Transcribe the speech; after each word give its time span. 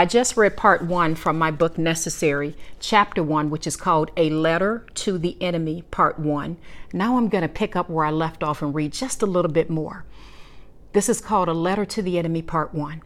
I 0.00 0.06
just 0.06 0.34
read 0.34 0.56
part 0.56 0.80
one 0.80 1.14
from 1.14 1.38
my 1.38 1.50
book 1.50 1.76
Necessary, 1.76 2.56
chapter 2.78 3.22
one, 3.22 3.50
which 3.50 3.66
is 3.66 3.76
called 3.76 4.10
A 4.16 4.30
Letter 4.30 4.86
to 4.94 5.18
the 5.18 5.36
Enemy, 5.42 5.82
part 5.90 6.18
one. 6.18 6.56
Now 6.94 7.18
I'm 7.18 7.28
going 7.28 7.42
to 7.42 7.48
pick 7.48 7.76
up 7.76 7.90
where 7.90 8.06
I 8.06 8.10
left 8.10 8.42
off 8.42 8.62
and 8.62 8.74
read 8.74 8.94
just 8.94 9.20
a 9.20 9.26
little 9.26 9.50
bit 9.50 9.68
more. 9.68 10.06
This 10.94 11.10
is 11.10 11.20
called 11.20 11.48
A 11.48 11.52
Letter 11.52 11.84
to 11.84 12.00
the 12.00 12.18
Enemy, 12.18 12.40
part 12.40 12.72
one. 12.72 13.02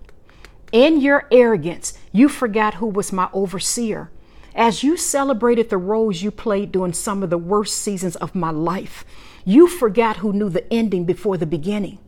In 0.71 1.01
your 1.01 1.27
arrogance, 1.33 1.99
you 2.13 2.29
forgot 2.29 2.75
who 2.75 2.87
was 2.87 3.13
my 3.13 3.29
overseer. 3.33 4.13
As 4.55 4.85
you 4.85 4.97
celebrated 4.97 5.71
the 5.71 5.79
roles 5.79 6.23
you 6.23 6.31
played 6.31 6.71
during 6.71 6.93
some 6.93 7.25
of 7.25 7.31
the 7.31 7.37
worst 7.37 7.75
seasons 7.75 8.15
of 8.15 8.37
my 8.37 8.51
life, 8.51 9.05
you 9.45 9.67
forgot 9.67 10.19
who 10.19 10.33
knew 10.33 10.49
the 10.49 10.73
ending 10.73 11.05
before 11.05 11.39
the 11.39 11.45
beginning. 11.45 11.99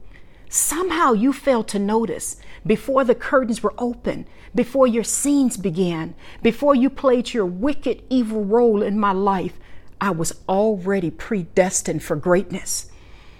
Somehow 0.49 1.13
you 1.13 1.33
failed 1.33 1.69
to 1.69 1.79
notice 1.79 2.37
before 2.65 3.05
the 3.05 3.15
curtains 3.15 3.63
were 3.63 3.75
open, 3.79 4.27
before 4.55 4.87
your 4.87 5.05
scenes 5.05 5.57
began, 5.57 6.15
before 6.43 6.75
you 6.75 6.89
played 6.89 7.35
your 7.35 7.47
wicked, 7.47 8.03
evil 8.09 8.45
role 8.45 8.83
in 8.83 8.99
my 8.99 9.13
life, 9.13 9.55
I 10.01 10.11
was 10.11 10.41
already 10.49 11.11
predestined 11.11 12.03
for 12.03 12.17
greatness. 12.17 12.91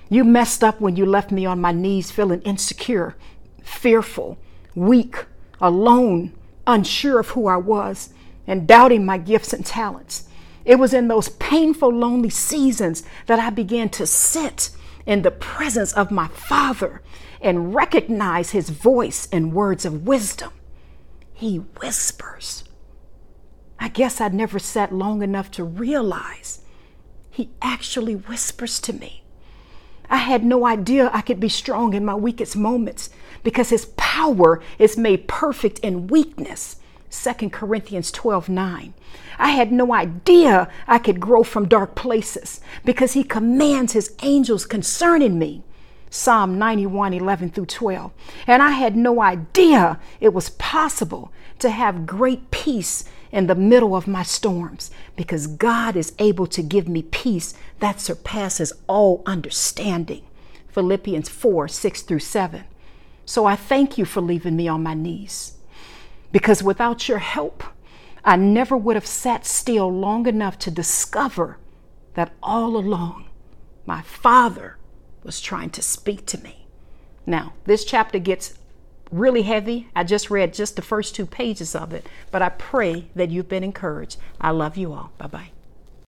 You 0.09 0.25
messed 0.25 0.63
up 0.63 0.81
when 0.81 0.97
you 0.97 1.07
left 1.07 1.31
me 1.31 1.47
on 1.47 1.61
my 1.61 1.73
knees 1.73 2.11
feeling 2.11 2.43
insecure, 2.43 3.17
fearful, 3.63 4.39
weak, 4.75 5.27
alone, 5.61 6.33
unsure 6.67 7.21
of 7.21 7.31
who 7.31 7.47
I 7.47 7.57
was, 7.57 8.11
and 8.47 8.67
doubting 8.67 9.05
my 9.05 9.19
gifts 9.19 9.53
and 9.53 9.65
talents. 9.65 10.29
It 10.65 10.77
was 10.77 10.93
in 10.93 11.09
those 11.09 11.29
painful, 11.29 11.91
lonely 11.91 12.31
seasons 12.31 13.05
that 13.27 13.39
I 13.39 13.51
began 13.51 13.89
to 13.91 14.07
sit 14.07 14.71
in 15.07 15.23
the 15.23 15.31
presence 15.31 15.93
of 15.93 16.11
my 16.11 16.29
Father 16.29 17.01
and 17.41 17.75
recognize 17.75 18.51
his 18.51 18.71
voice 18.71 19.29
and 19.31 19.53
words 19.53 19.85
of 19.85 20.07
wisdom. 20.07 20.53
He 21.33 21.59
whispers. 21.59 22.65
I 23.79 23.89
guess 23.89 24.21
I'd 24.21 24.35
never 24.35 24.59
sat 24.59 24.93
long 24.93 25.23
enough 25.23 25.51
to 25.53 25.65
realize 25.65 26.61
he 27.31 27.51
actually 27.61 28.15
whispers 28.17 28.81
to 28.81 28.93
me. 28.93 29.23
I 30.09 30.19
had 30.19 30.45
no 30.45 30.67
idea 30.67 31.11
I 31.13 31.21
could 31.21 31.41
be 31.41 31.49
strong 31.49 31.93
in 31.93 32.05
my 32.05 32.15
weakest 32.15 32.57
moments 32.57 33.11
because 33.43 33.71
his 33.71 33.87
power 33.97 34.63
is 34.79 34.97
made 34.97 35.29
perfect 35.29 35.79
in 35.81 36.07
weakness. 36.07 36.77
2 37.23 37.51
Corinthians 37.51 38.11
12 38.13 38.49
9. 38.49 38.95
I 39.39 39.51
had 39.51 39.73
no 39.73 39.93
idea 39.93 40.71
I 40.87 40.99
could 40.99 41.21
grow 41.21 41.43
from 41.43 41.69
dark 41.69 41.95
places 41.95 42.61
because 42.85 43.13
he 43.13 43.25
commands 43.25 43.93
his 43.93 44.15
angels 44.23 44.67
concerning 44.67 45.39
me. 45.39 45.63
Psalm 46.09 46.59
91 46.59 47.13
11 47.13 47.51
through 47.51 47.67
12. 47.67 48.13
And 48.47 48.63
I 48.63 48.71
had 48.71 48.97
no 48.97 49.21
idea 49.21 49.99
it 50.21 50.33
was 50.33 50.51
possible 50.51 51.33
to 51.59 51.71
have 51.71 52.07
great 52.07 52.51
peace 52.51 53.05
in 53.33 53.47
the 53.47 53.55
middle 53.55 53.97
of 53.97 54.07
my 54.07 54.23
storms 54.23 54.91
because 55.17 55.47
God 55.47 55.97
is 55.97 56.15
able 56.19 56.47
to 56.47 56.63
give 56.63 56.89
me 56.89 57.03
peace 57.03 57.55
that 57.81 58.01
surpasses 58.01 58.73
all 58.87 59.23
understanding. 59.27 60.23
Philippians 60.69 61.29
4 61.29 61.69
6 61.69 62.03
through 62.03 62.21
7. 62.21 62.65
So 63.25 63.45
I 63.45 63.57
thank 63.57 63.99
you 63.99 64.05
for 64.05 64.21
leaving 64.21 64.57
me 64.57 64.69
on 64.69 64.83
my 64.83 64.95
knees 64.95 65.56
because 66.33 66.63
without 66.63 67.09
your 67.09 67.19
help, 67.19 67.63
I 68.25 68.37
never 68.37 68.77
would 68.77 68.97
have 68.97 69.07
sat 69.07 69.47
still 69.47 69.91
long 69.93 70.27
enough 70.27 70.59
to 70.61 70.71
discover 70.71 71.59
that 72.15 72.33
all 72.43 72.77
along 72.77 73.27
my 73.85 74.03
Father 74.03 74.77
was 75.23 75.41
trying 75.41 75.71
to 75.71 75.83
speak 75.83 76.27
to 76.27 76.39
me. 76.43 76.67
Now, 77.25 77.55
this 77.65 77.85
chapter 77.85 78.19
gets 78.19 78.55
really 79.11 79.43
heavy. 79.43 79.89
I 79.95 80.05
just 80.05 80.31
read 80.31 80.55
just 80.55 80.77
the 80.77 80.83
first 80.83 81.15
two 81.15 81.27
pages 81.27 81.75
of 81.75 81.93
it, 81.93 82.09
but 82.31 82.43
I 82.43 82.49
pray 82.49 83.09
that 83.15 83.31
you've 83.31 83.49
been 83.49 83.65
encouraged. 83.65 84.19
I 84.41 84.51
love 84.51 84.77
you 84.77 84.93
all. 84.93 85.13
Bye 85.19 85.27
bye. 85.27 85.51